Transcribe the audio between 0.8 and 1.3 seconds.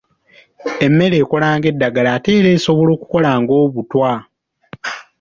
Emmere